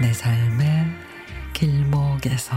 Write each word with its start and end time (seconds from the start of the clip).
내 0.00 0.12
삶의 0.12 0.86
길목에서. 1.52 2.56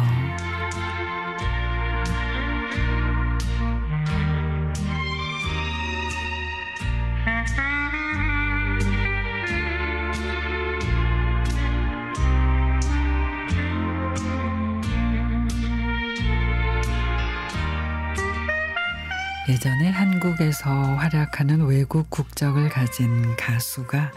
예전에 19.50 19.90
한국에서 19.90 20.70
활약하는 20.96 21.66
외국 21.66 22.10
국적을 22.12 22.70
가진 22.70 23.36
가수가 23.36 24.12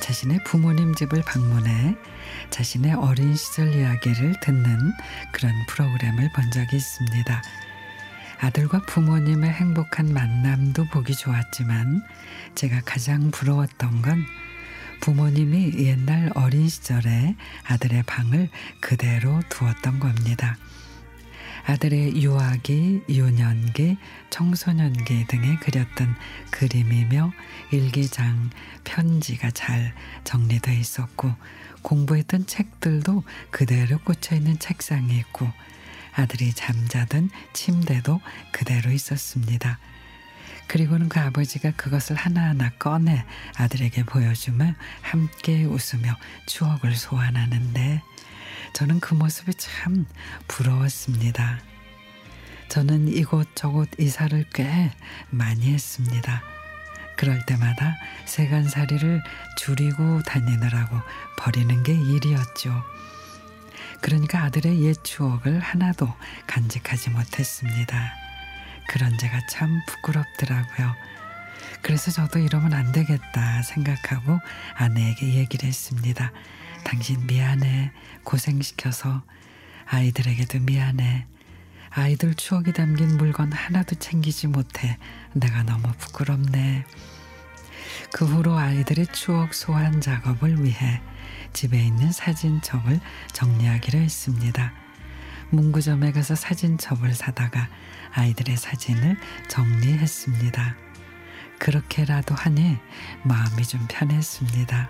자신의 0.00 0.44
부모님 0.44 0.94
집을 0.94 1.22
방문해 1.22 1.96
자신의 2.50 2.94
어린 2.94 3.36
시절 3.36 3.74
이야기를 3.74 4.40
듣는 4.40 4.92
그런 5.32 5.52
프로그램을 5.68 6.30
본 6.32 6.50
적이 6.50 6.76
있습니다. 6.76 7.42
아들과 8.40 8.80
부모님의 8.86 9.50
행복한 9.50 10.12
만남도 10.12 10.86
보기 10.86 11.14
좋았지만 11.14 12.02
제가 12.54 12.80
가장 12.84 13.30
부러웠던 13.30 14.02
건 14.02 14.24
부모님이 15.00 15.72
옛날 15.84 16.30
어린 16.34 16.68
시절에 16.68 17.36
아들의 17.64 18.02
방을 18.04 18.48
그대로 18.80 19.40
두었던 19.50 19.98
겁니다. 20.00 20.56
아들의 21.66 22.22
유아기, 22.22 23.02
유년기, 23.08 23.96
청소년기 24.30 25.26
등에 25.26 25.56
그렸던 25.56 26.14
그림이며 26.50 27.32
일기장, 27.70 28.50
편지가 28.84 29.50
잘 29.50 29.94
정리되어 30.24 30.74
있었고 30.74 31.32
공부했던 31.82 32.46
책들도 32.46 33.24
그대로 33.50 33.98
꽂혀 33.98 34.36
있는 34.36 34.58
책상에 34.58 35.14
있고 35.18 35.48
아들이 36.14 36.52
잠자던 36.52 37.30
침대도 37.52 38.20
그대로 38.52 38.90
있었습니다. 38.90 39.78
그리고는 40.66 41.08
그 41.08 41.18
아버지가 41.18 41.72
그것을 41.72 42.14
하나하나 42.14 42.70
꺼내 42.78 43.24
아들에게 43.56 44.04
보여주며 44.04 44.74
함께 45.00 45.64
웃으며 45.64 46.16
추억을 46.46 46.94
소환하는데 46.94 48.02
저는 48.72 49.00
그 49.00 49.14
모습이 49.14 49.52
참 49.54 50.06
부러웠습니다. 50.48 51.60
저는 52.68 53.08
이곳저곳 53.08 53.88
이사를 53.98 54.44
꽤 54.54 54.92
많이 55.30 55.72
했습니다. 55.72 56.42
그럴 57.16 57.44
때마다 57.44 57.96
세간살이를 58.26 59.22
줄이고 59.58 60.22
다니느라고 60.22 60.96
버리는 61.36 61.82
게 61.82 61.92
일이었죠. 61.92 62.82
그러니까 64.00 64.44
아들의 64.44 64.80
옛 64.82 64.96
추억을 65.02 65.60
하나도 65.60 66.08
간직하지 66.46 67.10
못했습니다. 67.10 68.14
그런 68.88 69.18
제가 69.18 69.38
참 69.50 69.80
부끄럽더라고요. 69.86 70.94
그래서 71.82 72.10
저도 72.10 72.38
이러면 72.38 72.72
안 72.72 72.92
되겠다 72.92 73.62
생각하고 73.62 74.38
아내에게 74.74 75.34
얘기를 75.34 75.68
했습니다. 75.68 76.32
당신 76.84 77.26
미안해. 77.26 77.92
고생시켜서 78.24 79.22
아이들에게도 79.86 80.60
미안해. 80.60 81.26
아이들 81.90 82.34
추억이 82.34 82.72
담긴 82.72 83.16
물건 83.16 83.52
하나도 83.52 83.96
챙기지 83.96 84.46
못해 84.46 84.98
내가 85.32 85.62
너무 85.64 85.92
부끄럽네. 85.98 86.84
그 88.12 88.24
후로 88.24 88.56
아이들의 88.56 89.08
추억 89.08 89.54
소환 89.54 90.00
작업을 90.00 90.64
위해 90.64 91.00
집에 91.52 91.84
있는 91.84 92.12
사진첩을 92.12 93.00
정리하기로 93.32 93.98
했습니다. 93.98 94.72
문구점에 95.50 96.12
가서 96.12 96.36
사진첩을 96.36 97.12
사다가 97.14 97.68
아이들의 98.12 98.56
사진을 98.56 99.16
정리했습니다. 99.48 100.76
그렇게라도 101.58 102.34
하니 102.34 102.78
마음이 103.24 103.64
좀 103.64 103.84
편했습니다. 103.88 104.88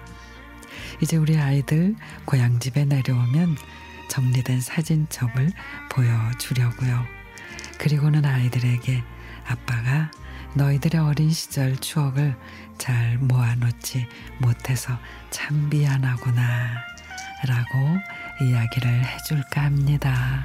이제 1.00 1.16
우리 1.16 1.38
아이들 1.38 1.94
고향집에 2.25 2.84
내려오면 2.84 3.56
정리된 4.08 4.60
사진첩을 4.60 5.50
보여주려고요. 5.91 7.04
그리고는 7.78 8.25
아이들에게 8.25 9.03
아빠가 9.47 10.10
너희들의 10.54 11.00
어린 11.00 11.30
시절 11.30 11.76
추억을 11.76 12.36
잘 12.76 13.19
모아놓지 13.19 14.06
못해서 14.38 14.98
참 15.30 15.69
미안하구나 15.70 16.91
라고 17.47 17.78
이야기를 18.42 19.04
해줄까 19.04 19.62
합니다. 19.62 20.44